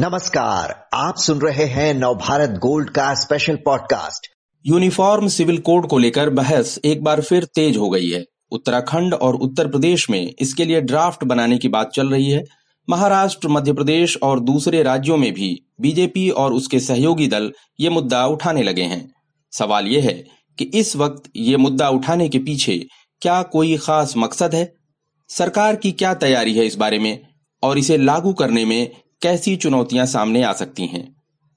[0.00, 4.26] नमस्कार, आप सुन रहे हैं नवभारत गोल्ड का special podcast
[4.66, 9.34] uniform civil code को लेकर बहस एक बार फिर तेज हो गई है। उत्तराखंड और
[9.34, 12.44] उत्तर प्रदेश में इसके लिए ड्राफ्ट बनाने की बात चल रही है।
[12.90, 18.26] महाराष्ट्र, मध्य प्रदेश और दूसरे राज्यों में भी बीजेपी और उसके सहयोगी दल ये मुद्दा
[18.26, 19.12] उठाने लगे हैं।
[19.52, 20.26] सवाल यह है
[20.58, 22.86] कि इस वक्त ये मुद्दा उठाने के पीछे
[23.20, 24.72] क्या कोई खास मकसद है?
[25.28, 27.26] सरकार की क्या तैयारी है इस बारे में?
[27.62, 28.90] और इसे लागू करने में
[29.22, 31.16] कैसी चुनौतियाँ सामने आ सकती हैं?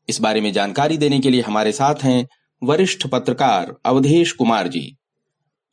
[0.10, 2.28] इस बारे में जानकारी देने के लिए हमारे साथ हैं
[2.64, 4.98] वरिष्ठ पत्रकार अवधेश कुमार जी।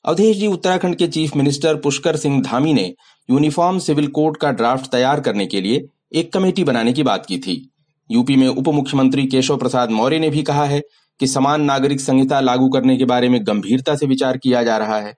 [0.05, 2.95] अवधेश जी, उत्तराखंड के चीफ मिनिस्टर पुष्कर सिंह धामी ने
[3.31, 7.39] यूनिफॉर्म सिविल कोड का ड्राफ्ट तैयार करने के लिए एक कमेटी बनाने की बात की
[7.39, 7.71] थी।
[8.11, 10.81] यूपी में उप मुख्यमंत्री केशव प्रसाद मौर्य ने भी कहा है
[11.21, 15.01] कि समान नागरिक संहिता लागू करने के बारे में गंभीरता से विचार किया जा रहा
[15.01, 15.15] है।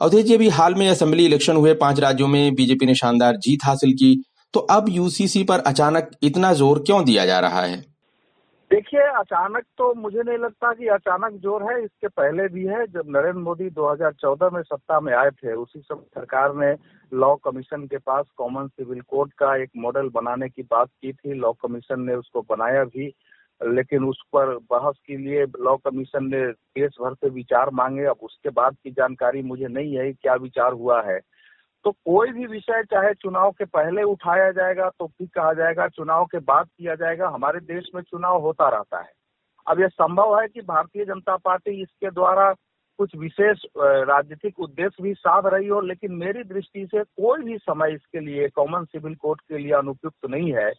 [0.00, 3.64] अवधेश जी, अभी हाल में असेंबली इलेक्शन हुए पाँच राज्यों में बीजेपी ने शानदार जीत
[3.64, 7.92] हासिल की। तो अब यूसीसी पर अचानक इतना ज़ोर क्यों दिया जा रहा है?
[8.70, 13.02] देखिए, अचानक तो मुझे नहीं लगता कि अचानक ज़ोर है, इसके पहले भी है, जब
[13.06, 16.72] नरेंद्र मोदी 2014 में सत्ता में आए थे, उसी समय सरकार ने
[17.12, 21.34] लॉ कमीशन के पास कॉमन सिविल कोड का एक मॉडल बनाने की बात की थी,
[21.34, 23.12] लॉ कमीशन ने उसको बनाया भी,
[23.66, 26.46] लेकिन उस पर बहस के लिए लॉ कमीशन ने
[26.78, 30.72] देश भर से विचार मांगे। अब उसके बाद की जानकारी मुझे नहीं है क्या विचार
[30.72, 31.20] हुआ है।
[31.84, 36.24] तो कोई भी विषय चाहे चुनाव के पहले उठाया जाएगा तो भी कहा जाएगा, चुनाव
[36.24, 39.10] के बाद किया जाएगा, हमारे देश में चुनाव होता रहता है।
[39.66, 42.52] अब यह संभव है कि भारतीय जनता पार्टी इसके द्वारा
[42.98, 47.94] कुछ विशेष राजनीतिक उद्देश्य भी साध रही हो, लेकिन मेरी दृष्टि से कोई भी समय
[47.94, 50.70] इसके लिए कॉमन सिविल कोड के लिए अनुपयुक्त नहीं है।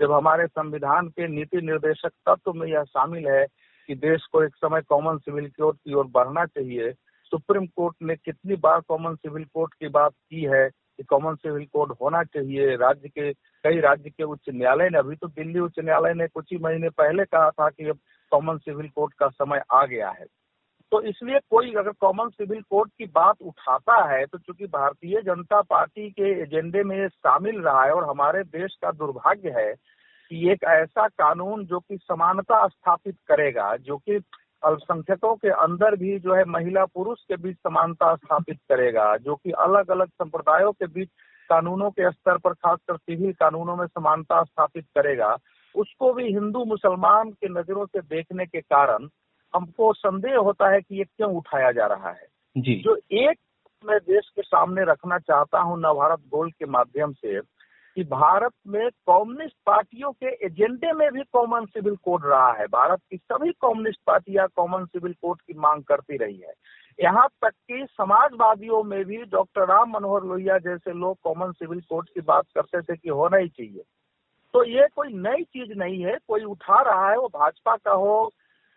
[0.00, 3.44] जब हमारे संविधान के नीति निर्देशक तत्व में यह शामिल है
[3.88, 6.92] कि देश को एक समय कॉमन सिविल कोड की ओर बढ़ना चाहिए
[7.32, 11.64] सुप्रीम कोर्ट ने कितनी बार कॉमन सिविल कोर्ट की बात की है कि कॉमन सिविल
[11.64, 12.76] कोड होना चाहिए?
[12.76, 16.52] राज्य के, कई राज्य के उच्च न्यायालय ने, अभी तो दिल्ली उच्च न्यायालय ने कुछ
[16.52, 17.98] ही महीने पहले कहा था कि अब
[18.32, 20.24] कॉमन सिविल कोड का समय आ गया है।
[20.92, 25.60] तो इसलिए कोई अगर कॉमन सिविल कोड की बात उठाता है तो चूँकि भारतीय जनता
[25.60, 29.72] पार्टी के एजेंडे में शामिल रहा है और हमारे देश का दुर्भाग्य है
[30.30, 34.18] कि एक ऐसा कानून जो कि समानता स्थापित करेगा, जो कि
[34.64, 39.50] अल्पसंख्यकों के अंदर भी जो है महिला पुरुष के बीच समानता स्थापित करेगा जो कि
[39.50, 41.08] अलग अलग संप्रदायों के बीच
[41.50, 45.36] कानूनों के स्तर पर खासकर सिविल कानूनों में समानता स्थापित करेगा।
[45.74, 49.08] उसको भी हिंदू मुसलमान के नज़रों से देखने के कारण
[49.54, 52.26] हमको संदेह होता है कि ये क्यों उठाया जा रहा है।
[52.56, 53.38] जी। जो एक
[53.84, 57.40] मैं देश के सामने रखना चाहता हूँ नवभारत गोल्ड के माध्यम से
[57.96, 63.00] कि भारत में कम्युनिस्ट पार्टियों के एजेंडे में भी कॉमन सिविल कोड रहा है। भारत
[63.10, 66.52] की सभी कम्युनिस्ट पार्टियाँ कॉमन सिविल कोड की मांग करती रही है।
[67.02, 72.08] यहाँ तक कि समाजवादियों में भी डॉक्टर राम मनोहर लोहिया जैसे लोग कॉमन सिविल कोड
[72.08, 73.82] की बात करते थे कि होना ही चाहिए।
[74.54, 78.30] तो ये कोई नई चीज़ नहीं है, कोई उठा रहा है वो भाजपा का हो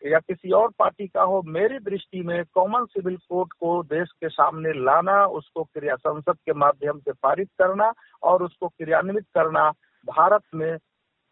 [0.06, 4.30] या किसी और पार्टी का हो, मेरी दृष्टि में कॉमन सिविल कोड को देश के
[4.30, 7.92] सामने लाना, उसको क्रिया संसद के माध्यम से पारित करना
[8.24, 9.70] और उसको क्रियान्वित करना,
[10.06, 10.78] भारत में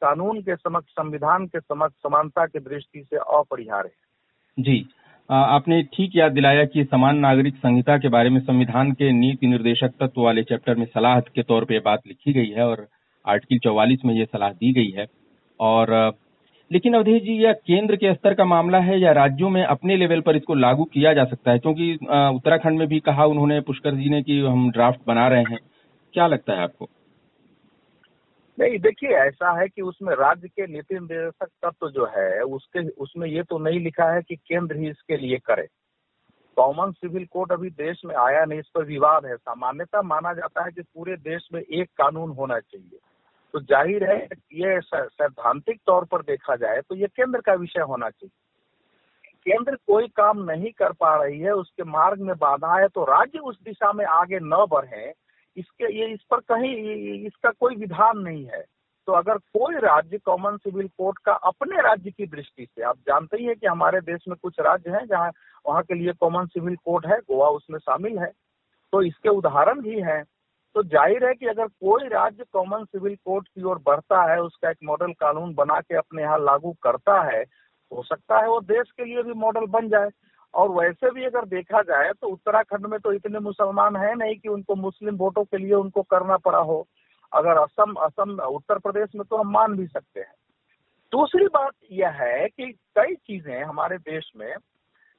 [0.02, 4.86] कानून के समक्ष, संविधान के समक्ष, समानता की दृष्टि से अपरिहार्य है। जी।
[5.30, 9.92] आपने ठीक याद दिलाया कि समान नागरिक संहिता के बारे में संविधान के नीति निर्देशक
[10.00, 12.88] तत्व वाले चैप्टर में सलाह के तौर पे बात लिखी गई है और
[13.28, 15.06] आर्टिकल चौवालीस में ये सलाह दी गई है।
[15.59, 16.14] और
[16.72, 20.22] लेकिन अवधेश जी, यह केंद्र के स्तर का मामला है या राज्यों में अपने लेवल
[20.22, 21.59] पर इसको लागू किया जा सकता है?
[21.59, 21.94] क्योंकि
[22.36, 25.59] उत्तराखंड में भी कहा उन्होंने, पुष्कर जी ने कि हम ड्राफ्ट बना रहे हैं।
[26.14, 26.90] क्या लगता है आपको?
[28.59, 33.28] नहीं, देखिए, ऐसा है कि उसमें राज्य के नीति निर्देशक तत्व जो है, उसके, उसमें
[33.28, 35.68] ये तो नहीं लिखा है कि केंद्र ही इसके लिए करे।
[36.56, 40.64] कॉमन सिविल कोड अभी देश में आया नहीं, इस पर विवाद है। सामान्यता माना जाता
[40.64, 42.98] है कि पूरे देश में एक कानून होना चाहिए।
[43.53, 44.17] तो ज़ाहिर है,
[44.53, 48.29] ये सैद्धांतिक तौर पर देखा जाए तो ये केंद्र का विषय होना चाहिए।
[49.45, 53.40] केंद्र कोई काम नहीं कर पा रही है, उसके मार्ग में बाधा है तो राज्य
[53.41, 55.13] उस दिशा में आगे न बढ़े,
[55.58, 58.64] इसके, ये इस पर कहीं इसका कोई विधान नहीं है।
[59.08, 63.37] तो अगर कोई राज्य कॉमन सिविल कोर्ट का अपने राज्य की दृष्टि से, आप जानते
[63.37, 65.31] ही है कि हमारे देश में कुछ राज्य हैं जहाँ,
[65.66, 68.31] वहाँ के लिए कॉमन सिविल कोड है, गोवा उसमें शामिल है।
[68.93, 70.23] तो इसके उदाहरण भी हैं।
[70.76, 74.70] तो ज़ाहिर है कि अगर कोई राज्य कॉमन सिविल कोड की ओर बढ़ता है, उसका
[74.70, 77.41] एक मॉडल कानून बना के अपने यहाँ लागू करता है,
[77.91, 80.09] हो सकता है वो देश के लिए भी मॉडल बन जाए।
[80.53, 84.50] और वैसे भी अगर देखा जाए तो उत्तराखंड में तो इतने मुसलमान हैं नहीं कि
[84.50, 86.85] उनको मुस्लिम वोटों के लिए उनको करना पड़ा हो।
[87.32, 90.34] अगर असम असम, उत्तर प्रदेश में तो हम मान भी सकते हैं।
[91.12, 94.53] दूसरी बात यह है कि कई चीज़ें हमारे देश में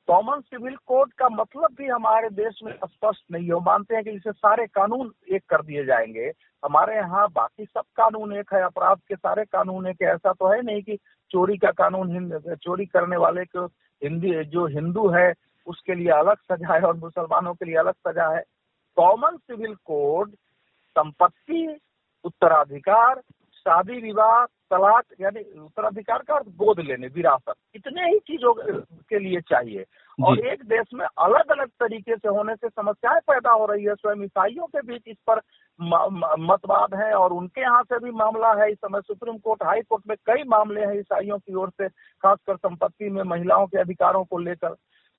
[0.07, 4.11] कॉमन सिविल कोड का मतलब भी हमारे देश में स्पष्ट नहीं है। मानते हैं कि
[4.11, 6.33] इसे सारे कानून एक कर दिए जाएँगे।
[6.65, 10.53] हमारे यहाँ बाकी सब कानून एक है। अपराध के सारे कानून एक है। ऐसा तो
[10.53, 10.97] है नहीं कि
[11.31, 13.67] चोरी का कानून चोरी करने वाले को
[14.03, 15.33] हिंदी, जो हिंदू है,
[15.67, 18.43] उसके लिए अलग सजा है और मुसलमानों के लिए अलग सजा है।
[18.97, 20.31] कॉमन सिविल कोड,
[20.99, 21.81] संपत्ति,
[22.25, 23.21] उत्तराधिकार,
[23.55, 28.53] शादी विवाह तलाक यानी उत्तराधिकार का गोद लेने विरासत। इतने ही चीज़ों
[29.09, 29.85] के लिए चाहिए।
[30.19, 33.95] और एक देश में अलग अलग तरीके से होने से समस्याएँ पैदा हो रही है।
[33.95, 35.41] स्वयं ईसाइयों के बीच इस पर
[36.41, 40.03] मतवाद है और उनके यहाँ से भी मामला है। इस समय सुप्रीम कोर्ट हाई कोर्ट
[40.09, 44.39] में कई मामले हैं ईसाइयों की ओर से खासकर संपत्ति में महिलाओं के अधिकारों को
[44.39, 44.75] लेकर।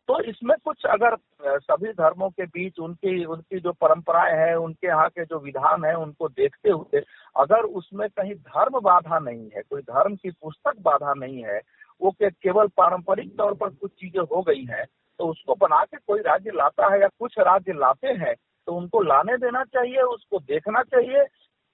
[0.10, 1.16] तो इसमें कुछ अगर
[1.60, 5.94] सभी धर्मों के बीच उनकी उनकी जो परंपराएँ हैं, उनके यहाँ के जो विधान है,
[5.96, 7.02] उनको देखते हुए
[7.36, 11.60] अगर उसमें कहीं धर्म बाधा नहीं है, कोई धर्म की पुस्तक बाधा नहीं है,
[12.02, 14.86] वो के, केवल पारंपरिक तौर पर कुछ चीज़ें हो गई हैं
[15.20, 18.34] तो उसको बना के कोई राज्य लाता है या कुछ राज्य लाते हैं
[18.68, 21.24] तो उनको लाने देना चाहिए, उसको देखना चाहिए।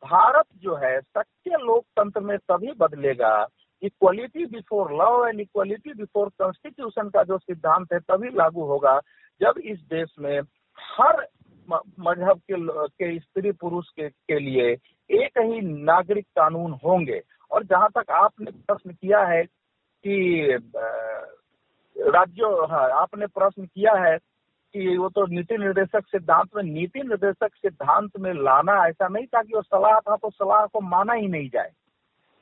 [0.04, 3.32] भारत जो है सच्चे लोकतंत्र में तभी बदलेगा
[3.82, 9.00] equality before law and equality before constitution का जो सिद्धांत है तभी लागू होगा
[9.42, 10.40] जब इस देश में
[10.78, 11.26] हर
[11.68, 12.56] मज़हब के
[12.90, 14.72] के स्त्री पुरुष के, के लिए
[15.10, 17.22] एक ही नागरिक कानून होंगे।
[17.52, 20.58] और जहाँ तक आपने प्रश्न किया है कि
[21.96, 27.56] राज्यों हाँ आपने प्रश्न किया है कि वो तो नीति निर्देशक सिद्धांत में नीति निर्देशक
[27.56, 31.28] सिद्धांत में लाना ऐसा नहीं था कि वो सलाह था तो सलाह को माना ही
[31.28, 31.72] नहीं जाए।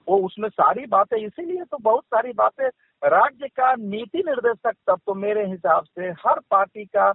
[0.09, 2.68] वो उसमें सारी बातें इसीलिए तो बहुत सारी बातें
[3.01, 7.12] राज्य का नीति निर्देशक तब तो मेरे हिसाब से हर पार्टी का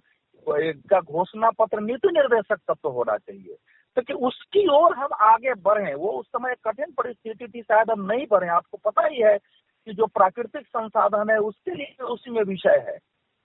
[0.46, 3.56] का घोषणा पत्र नीति निर्देशक तब तो होना चाहिए।
[3.96, 8.00] तो कि उसकी ओर हम आगे बढ़े वो उस समय कठिन परिस्थिति थी शायद हम
[8.12, 12.42] नहीं बढ़े। आपको पता ही है कि जो प्राकृतिक संसाधन है उसके लिए उसी में
[12.42, 12.98] विषय है।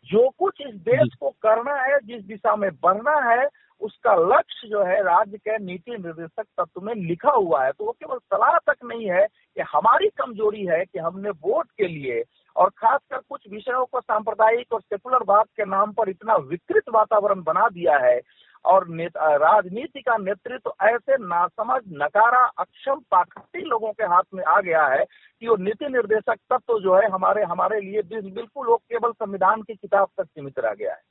[0.05, 3.47] जो कुछ इस देश को करना है जिस दिशा में बढ़ना है
[3.81, 7.91] उसका लक्ष्य जो है राज्य के नीति निर्देशक तत्व में लिखा हुआ है। तो वो
[7.91, 12.23] केवल सलाह तक नहीं है कि हमारी कमज़ोरी है कि हमने वोट के लिए
[12.55, 17.43] और खासकर कुछ विषयों को सांप्रदायिक और सेकुलर बात के नाम पर इतना विकृत वातावरण
[17.43, 18.19] बना दिया है
[18.65, 24.59] और राजनीति का नेतृत्व तो ऐसे नासमझ, नकारा, अक्षम, पाखंडी लोगों के हाथ में आ
[24.61, 28.77] गया है कि वो नीति निर्देशक तत्व तो जो है हमारे हमारे लिए बिल्कुल वो
[28.77, 31.01] केवल संविधान की किताब तक सीमित रह गया है।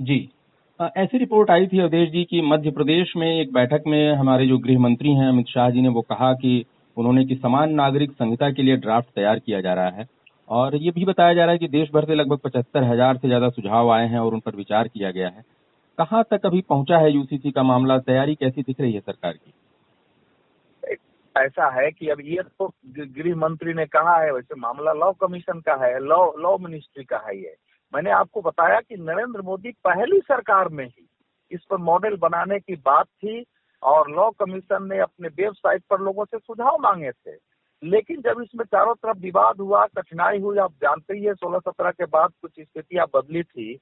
[0.00, 0.18] जी।
[0.80, 4.56] ऐसी रिपोर्ट आई थी अवधेश जी की, मध्य प्रदेश में एक बैठक में हमारे जो
[4.58, 6.64] गृह मंत्री हैं, अमित शाह जी ने, वो कहा कि
[6.96, 10.06] उन्होंने कि समान नागरिक संहिता के लिए ड्राफ्ट तैयार किया जा रहा है
[10.48, 13.28] और ये भी बताया जा रहा है कि देश भर से लगभग पचहत्तर हज़ार से
[13.28, 15.44] ज़्यादा सुझाव आए हैं और उन पर विचार किया गया है।
[15.98, 17.98] कहाँ तक अभी पहुँचा है यूसीसी का मामला?
[18.00, 19.52] तैयारी कैसी दिख रही है सरकार की?
[21.36, 25.60] ऐसा है कि अब ये तो गृह मंत्री ने कहा है, वैसे मामला लॉ कमीशन
[25.60, 27.54] का है लॉ लॉ मिनिस्ट्री का है ये।
[27.94, 31.08] मैंने आपको बताया कि नरेंद्र मोदी पहली सरकार में ही
[31.50, 33.44] इस पर मॉडल बनाने की बात थी
[33.82, 37.36] और लॉ कमीशन ने अपने वेबसाइट पर लोगों से सुझाव मांगे थे।
[37.82, 41.90] लेकिन जब इसमें चारों तरफ़ विवाद हुआ, कठिनाई हुई, आप जानते ही है, सोलह सत्रह
[41.90, 43.74] के बाद कुछ स्थितियाँ बदली थी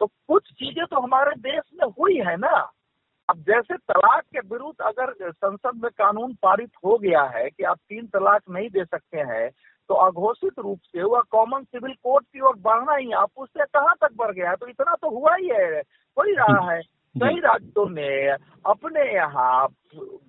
[0.00, 2.56] तो कुछ चीज़ें तो हमारे देश में हुई है ना।
[3.28, 7.76] अब जैसे तलाक के विरुद्ध अगर संसद में कानून पारित हो गया है कि आप
[7.88, 9.48] तीन तलाक नहीं दे सकते हैं
[9.88, 13.94] तो अघोषित रूप से वह कॉमन सिविल कोड की ओर बढ़ना ही आप उससे कहाँ
[14.00, 16.80] तक बढ़ गया तो इतना तो हुआ ही है। हो ही रहा है?
[17.14, 18.08] कई राज्यों ने
[18.66, 19.66] अपने यहाँ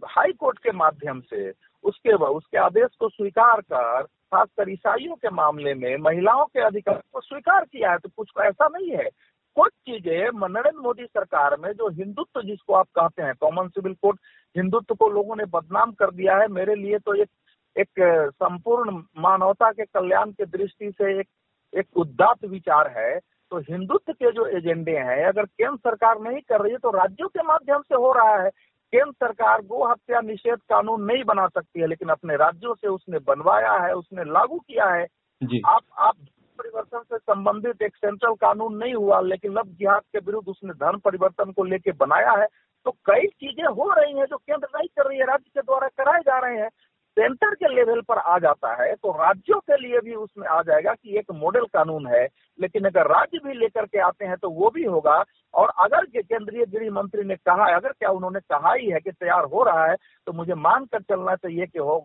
[0.07, 1.49] हाई कोर्ट के माध्यम से
[1.83, 7.21] उसके उसके आदेश को स्वीकार कर खासकर ईसाइयों के मामले में महिलाओं के अधिकार को
[7.21, 9.09] स्वीकार किया है तो कुछ ऐसा नहीं है।
[9.57, 14.19] कुछ चीज़ें नरेंद्र मोदी सरकार में जो हिंदुत्व जिसको आप कहते हैं कॉमन सिविल कोड
[14.55, 17.29] हिंदुत्व को लोगों ने बदनाम कर दिया है मेरे लिए तो एक
[17.75, 17.89] एक
[18.33, 21.27] संपूर्ण मानवता के कल्याण के दृष्टि से एक
[21.73, 26.61] एक उदात विचार है तो हिंदुत्व के जो एजेंडे हैं अगर केंद्र सरकार नहीं कर
[26.61, 28.49] रही है तो राज्यों के माध्यम से हो रहा है।
[28.93, 33.19] केंद्र सरकार गो हत्या निषेध कानून नहीं बना सकती है लेकिन अपने राज्यों से उसने
[33.27, 35.05] बनवाया है उसने लागू किया है।
[35.41, 36.15] जी। आप आप
[36.59, 40.99] परिवर्तन से संबंधित एक सेंट्रल कानून नहीं हुआ लेकिन लब जिहाद के विरुद्ध उसने धर्म
[40.99, 42.47] परिवर्तन को लेके बनाया है
[42.85, 45.87] तो कई चीज़ें हो रही हैं जो केंद्र नहीं कर रही है राज्य के द्वारा
[45.97, 46.69] कराए जा रहे हैं।
[47.17, 50.93] सेंटर के लेवल पर आ जाता है तो राज्यों के लिए भी उसमें आ जाएगा
[50.93, 52.23] कि एक मॉडल कानून है।
[52.59, 55.23] लेकिन अगर राज्य भी लेकर के आते हैं तो वो भी होगा।
[55.53, 59.11] और अगर केंद्रीय गृह मंत्री ने कहा है अगर क्या उन्होंने कहा ही है कि
[59.11, 59.95] तैयार हो रहा है
[60.27, 61.97] तो मुझे मानकर चलना चाहिए कि हो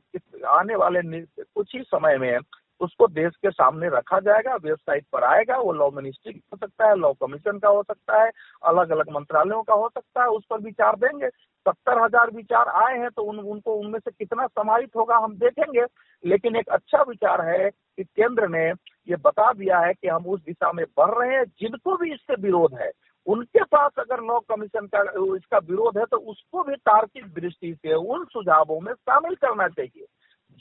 [0.49, 2.39] आने वाले कुछ ही समय में
[2.81, 6.95] उसको देश के सामने रखा जाएगा, वेबसाइट पर आएगा, वो लॉ मिनिस्ट्री हो सकता है,
[6.97, 8.31] लॉ कमीशन का हो सकता है
[8.65, 11.29] अलग अलग मंत्रालयों का हो सकता है, उस पर विचार देंगे।
[11.67, 15.85] सत्तर हज़ार विचार आए हैं तो उन, उनको उनमें से कितना समाहित होगा हम देखेंगे।
[16.25, 18.69] लेकिन एक अच्छा विचार है कि केंद्र ने
[19.09, 22.35] ये बता दिया है कि हम उस दिशा में बढ़ रहे हैं, जिनको भी इससे
[22.41, 22.91] विरोध है।
[23.27, 25.01] उनके पास अगर लॉ कमीशन का,
[25.37, 30.05] इसका विरोध है तो उसको भी तार्किक दृष्टि से उन सुझावों में शामिल करना चाहिए।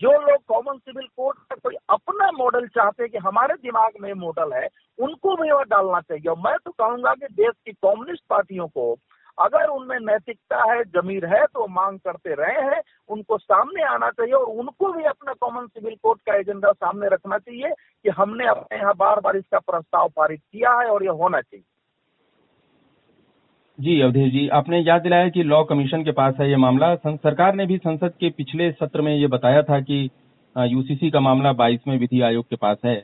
[0.02, 4.14] जो लोग कॉमन सिविल कोड का कोई अपना मॉडल चाहते हैं कि हमारे दिमाग में
[4.14, 4.68] मॉडल है,
[5.00, 8.96] उनको भी वह डालना चाहिए। और मैं तो कहूँगा कि देश की कम्युनिस्ट पार्टियों को,
[9.38, 14.34] अगर उनमें नैतिकता है, जमीर है तो मांग करते रहे हैं, उनको सामने आना चाहिए
[14.34, 17.70] और उनको भी अपना कॉमन सिविल कोड का एजेंडा सामने रखना चाहिए
[18.06, 21.66] कि हमने अपने यहाँ बार बार इसका प्रस्ताव पारित किया है और यह होना चाहिए।
[23.78, 27.56] जी, अवधेश जी, आपने याद दिलाया कि लॉ कमीशन के पास है ये मामला। सरकार
[27.56, 29.98] ने भी संसद के पिछले सत्र में ये बताया था कि
[30.56, 32.96] यूसीसी का मामला बाईसवें विधि आयोग के पास है।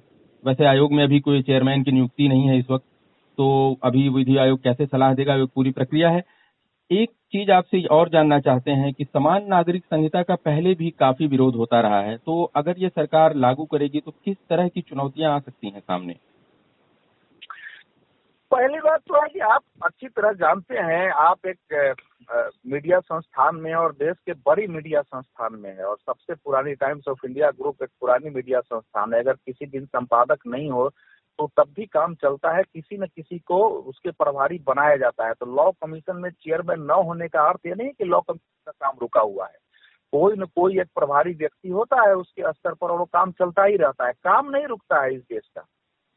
[0.43, 2.85] वैसे आयोग में अभी कोई चेयरमैन की नियुक्ति नहीं है इस वक्त
[3.37, 6.23] तो अभी विधि आयोग कैसे सलाह देगा, ये पूरी प्रक्रिया है।
[6.91, 11.27] एक चीज़ आपसे और जानना चाहते हैं कि समान नागरिक संहिता का पहले भी काफ़ी
[11.27, 15.35] विरोध होता रहा है तो अगर ये सरकार लागू करेगी तो किस तरह की चुनौतियाँ
[15.35, 16.15] आ सकती हैं सामने?
[18.51, 21.95] पहली बात तो है कि आप अच्छी तरह जानते हैं, आप एक
[22.67, 27.07] मीडिया संस्थान में और देश के बड़ी मीडिया संस्थान में है और सबसे पुरानी टाइम्स
[27.07, 30.89] ऑफ़ इंडिया ग्रुप एक पुरानी मीडिया संस्थान है। अगर किसी दिन संपादक नहीं हो
[31.39, 33.57] तो तब भी काम चलता है, किसी न किसी को
[33.89, 37.75] उसके प्रभारी बनाया जाता है। तो लॉ कमीशन में चेयरमैन न होने का अर्थ ये
[37.75, 39.57] नहीं कि लॉ कमीशन का काम रुका हुआ है।
[40.13, 43.63] कोई न कोई एक प्रभारी व्यक्ति होता है, उसके स्तर पर और वो काम चलता
[43.63, 45.65] ही रहता है। काम नहीं रुकता है इस देश का।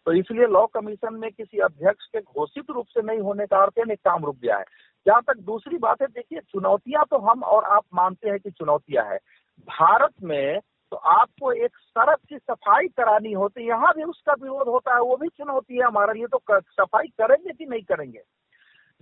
[0.07, 3.79] तो इसलिए लॉ कमीशन में किसी अध्यक्ष के घोषित रूप से नहीं होने का अर्थ
[3.79, 4.65] नहीं काम रुक गया है।
[5.07, 9.05] जहाँ तक दूसरी बात है देखिए चुनौतियाँ तो हम और आप मानते हैं कि चुनौतियाँ
[9.05, 9.17] है।
[9.69, 10.61] भारत में
[10.93, 15.01] तो आपको एक सड़क की सफ़ाई करानी होती है यहाँ भी उसका विरोध होता है
[15.01, 18.23] वो भी चुनौती है हमारे लिए तो कर, सफ़ाई करेंगे कि नहीं करेंगे?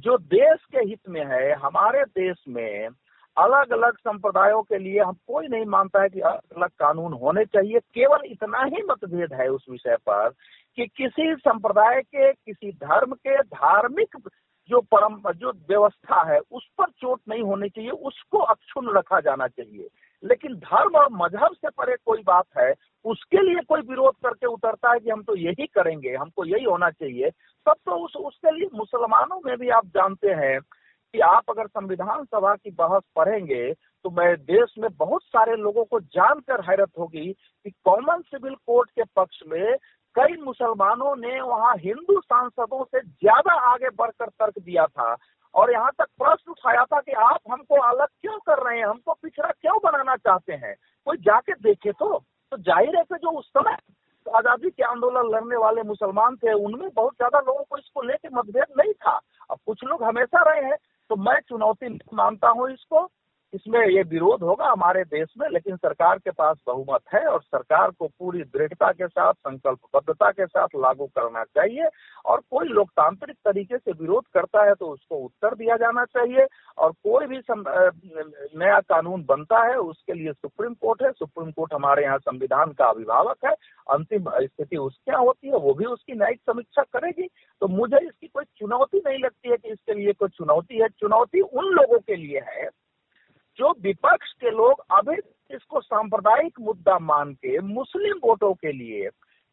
[0.01, 2.89] जो देश के हित में है हमारे देश में
[3.37, 7.45] अलग अलग संप्रदायों के लिए हम कोई नहीं मानता है कि अलग अलग कानून होने
[7.45, 10.29] चाहिए। केवल इतना ही मतभेद है उस विषय पर
[10.77, 14.31] कि किसी संप्रदाय के, किसी धर्म के धार्मिक
[14.69, 19.47] जो परम, जो व्यवस्था है, उस पर चोट नहीं होनी चाहिए, उसको अक्षुण रखा जाना
[19.49, 19.89] चाहिए।
[20.25, 24.93] लेकिन धर्म और मज़हब से परे कोई बात है, उसके लिए कोई विरोध करके उतरता
[24.93, 27.31] है कि हम तो यही करेंगे, हमको यही होना चाहिए,
[27.67, 30.61] तब तो उस, उसके लिए मुसलमानों में भी आप जानते हैं
[31.15, 35.85] कि आप अगर संविधान सभा की बहस पढ़ेंगे तो मैं देश में बहुत सारे लोगों
[35.85, 39.77] को जानकर हैरत होगी कि कॉमन सिविल कोर्ट के पक्ष में
[40.17, 45.17] कई मुसलमानों ने वहाँ हिंदू सांसदों से ज़्यादा आगे बढ़कर तर्क दिया था।
[45.55, 48.87] और यहाँ तक प्रश्न उठाया था कि आप हमको अलग क्यों कर रहे हैं?
[48.87, 50.75] हमको पिछड़ा क्यों बनाना चाहते हैं?
[51.07, 52.19] कोई जाके देखे तो।
[52.53, 53.77] तो ज़ाहिर है कि जो उस समय
[54.27, 58.75] आज़ादी के आंदोलन लड़ने वाले मुसलमान थे, उनमें बहुत ज़्यादा लोगों को इसको लेके मतभेद
[58.79, 59.19] नहीं था।
[59.51, 60.77] अब कुछ लोग हमेशा रहे हैं
[61.11, 63.01] तो मैं चुनौती मानता हूँ इसको
[63.53, 67.91] इसमें ये विरोध होगा हमारे देश में, लेकिन सरकार के पास बहुमत है और सरकार
[67.91, 71.89] को पूरी दृढ़ता के साथ, संकल्पबद्धता के साथ लागू करना चाहिए
[72.25, 76.47] और कोई लोकतांत्रिक तरीके से विरोध करता है तो उसको उत्तर दिया जाना चाहिए
[76.79, 82.05] और कोई भी नया कानून बनता है उसके लिए सुप्रीम कोर्ट है, सुप्रीम कोर्ट हमारे
[82.05, 83.55] यहाँ संविधान का अभिभावक है,
[83.91, 87.29] अंतिम स्थिति उसके यहाँ होती है, वो भी उसकी न्यायिक समीक्षा करेगी।
[87.63, 91.41] तो मुझे इसकी कोई चुनौती नहीं लगती है कि इसके लिए कोई चुनौती है, चुनौती
[91.41, 92.69] उन लोगों के लिए है
[93.61, 95.17] जो विपक्ष के लोग अभी
[95.51, 99.09] इसको सांप्रदायिक मुद्दा मान के मुस्लिम वोटों के लिए,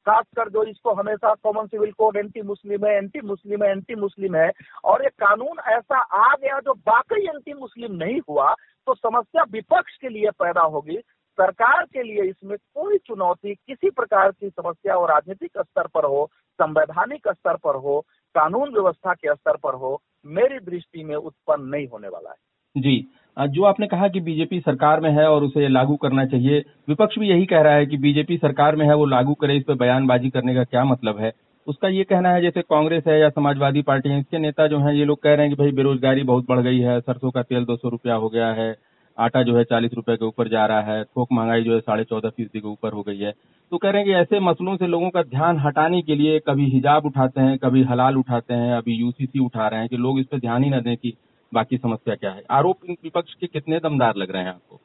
[0.06, 4.36] खासकर जो इसको हमेशा common civil code anti Muslim है एंटी मुस्लिम है एंटी मुस्लिम
[4.36, 4.52] है,
[4.86, 8.54] और ये कानून ऐसा आ गया जो बाकी एंटी मुस्लिम नहीं हुआ
[8.88, 10.98] तो समस्या विपक्ष के लिए पैदा होगी।
[11.38, 16.26] सरकार के लिए इसमें कोई चुनौती किसी प्रकार की समस्या और राजनीतिक स्तर पर हो,
[16.60, 18.00] संवैधानिक स्तर पर हो,
[18.36, 23.00] कानून व्यवस्था के स्तर पर हो, मेरी दृष्टि में उत्पन्न नहीं होने वाला है। जी
[23.46, 27.30] जो आपने कहा कि बीजेपी सरकार में है और उसे लागू करना चाहिए, विपक्ष भी
[27.30, 30.30] यही कह रहा है कि बीजेपी सरकार में है, वो लागू करे, इस पर बयानबाजी
[30.30, 31.32] करने का क्या मतलब है?
[31.68, 34.98] उसका ये कहना है, जैसे कांग्रेस है या समाजवादी पार्टी है, इसके नेता जो है,
[34.98, 37.66] ये लोग कह रहे हैं कि भाई बेरोजगारी बहुत बढ़ गई है, सरसों का तेल
[37.66, 38.76] दो सौ रुपया हो गया है,
[39.18, 42.04] आटा जो है चालीस रुपए के ऊपर जा रहा है, थोक महँगाई जो है साढ़े
[42.04, 43.32] चौदह फ़ीसदी के ऊपर हो गई है।
[43.72, 46.66] तो कह रहे हैं कि ऐसे मसलों से लोगों का ध्यान हटाने के लिए कभी
[46.66, 50.26] हिजाब उठाते हैं, कभी हलाल उठाते हैं, अभी यूसीसी उठा रहे हैं कि लोग इस
[50.26, 51.14] पर ध्यान ही न दें कि
[51.54, 52.44] बाकी समस्या क्या है?
[52.52, 54.80] आरोप विपक्ष के कितने दमदार लग रहे हैं आपको?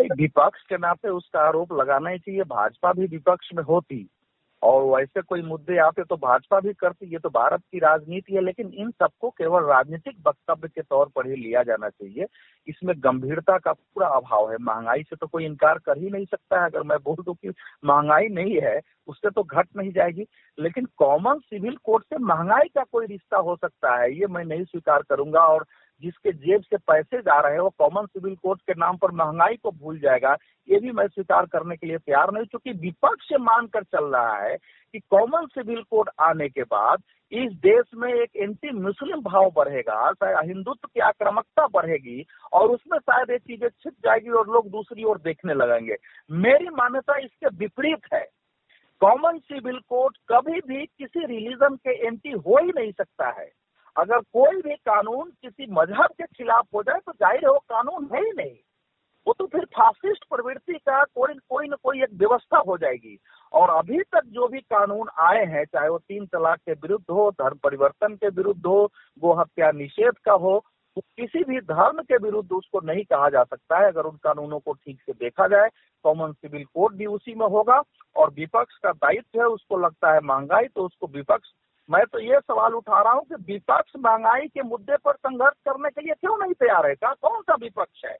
[0.00, 4.08] विपक्ष के नाते उसका आरोप लगाना ही चाहिए। भाजपा भी विपक्ष में होती।
[4.66, 8.40] और वैसे कोई मुद्दे आते तो भाजपा भी करती, ये तो भारत की राजनीति है,
[8.40, 12.26] लेकिन इन सबको केवल राजनीतिक वक्तव्य के तौर पर ही लिया जाना चाहिए।
[12.68, 16.60] इसमें गंभीरता का पूरा अभाव है। महँगाई से तो कोई इनकार कर ही नहीं सकता
[16.60, 17.52] है, अगर मैं बोल दूँ कि
[17.84, 20.26] महँगाई नहीं है, उससे तो घट नहीं जाएगी।
[20.58, 24.64] लेकिन कॉमन सिविल कोड से महँगाई का कोई रिश्ता हो सकता है, ये मैं नहीं
[24.64, 25.66] स्वीकार करूँगा। और
[26.02, 29.56] जिसके जेब से पैसे जा रहे हैं, वो कॉमन सिविल कोड के नाम पर महँगाई
[29.56, 30.36] को भूल जाएगा।
[30.68, 34.56] ये भी मैं स्वीकार करने के लिए तैयार नहीं क्योंकि विपक्ष मानकर चल रहा है
[34.56, 40.10] कि कॉमन सिविल कोड आने के बाद इस देश में एक एंटी मुस्लिम भाव बढ़ेगा
[40.12, 45.04] शायद हिंदुत्व की आक्रामकता बढ़ेगी, और उसमें शायद ये चीज़ें छिप जाएगी और लोग दूसरी
[45.04, 45.96] ओर देखने लगेंगे।
[46.30, 48.24] मेरी मान्यता इसके विपरीत है।
[49.00, 53.50] कॉमन सिविल कोड कभी भी किसी रिलीजन के एंटी हो ही नहीं सकता है।
[53.96, 58.08] अगर कोई भी कानून किसी मज़हब के खिलाफ हो जाए तो ज़ाहिर है वो कानून
[58.14, 58.56] है ही नहीं।
[59.26, 63.18] वो तो फिर फासिस्ट प्रवृत्ति का कोई कोई न कोई एक व्यवस्था हो जाएगी।
[63.52, 67.30] और अभी तक जो भी कानून आए हैं, चाहे वो तीन तलाक के विरुद्ध हो,
[67.32, 68.86] धर्म परिवर्तन के विरुद्ध हो
[69.22, 70.62] गो हत्या निषेध का हो
[70.96, 74.58] तो किसी भी धर्म के विरुद्ध उसको नहीं कहा जा सकता है। अगर उन कानूनों
[74.58, 75.68] को ठीक से देखा जाए
[76.04, 77.80] कॉमन सिविल कोड भी उसी में होगा
[78.16, 81.48] और विपक्ष का दायित्व है, उसको लगता है महँगाई तो उसको विपक्ष,
[81.88, 85.90] मैं तो ये सवाल उठा रहा हूँ कि विपक्ष महँगाई के मुद्दे पर संघर्ष करने
[85.90, 86.94] के लिए क्यों नहीं तैयार है?
[86.94, 88.16] का कौन सा विपक्ष है?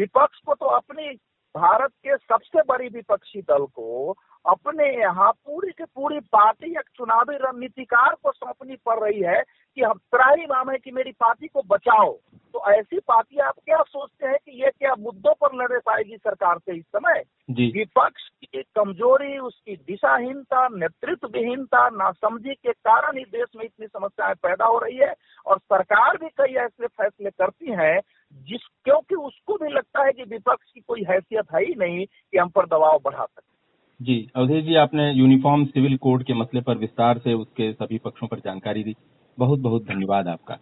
[0.00, 1.12] विपक्ष को तो अपनी
[1.54, 7.36] भारत के सबसे बड़ी विपक्षी दल को अपने यहाँ पूरी की पूरी पार्टी एक चुनावी
[7.36, 9.42] रणनीतिकार को सौंपनी पड़ रही है
[9.76, 12.12] कि हम त्राही माम है कि मेरी पार्टी को बचाओ।
[12.54, 16.58] तो ऐसी पार्टी आप क्या सोचते हैं कि ये क्या मुद्दों पर लड़े पाएगी सरकार
[16.58, 17.22] से इस समय?
[17.50, 24.34] विपक्ष की कमज़ोरी उसकी दिशाहीनता नेतृत्व विहीनता नासमझी के कारण ही देश में इतनी समस्याएँ
[24.42, 25.14] पैदा हो रही है
[25.46, 30.22] और सरकार भी कई ऐसे फैसले करती है जिस क्योंकि उसको भी लगता है कि
[30.22, 34.64] विपक्ष की कोई हैसियत है ही नहीं कि हम पर दबाव बढ़ा सके। जी, अवधेश
[34.64, 38.84] जी, आपने यूनिफॉर्म सिविल कोड के मसले पर विस्तार से उसके सभी पक्षों पर जानकारी
[38.84, 38.94] दी।
[39.38, 40.58] बहुत बहुत धन्यवाद आपका।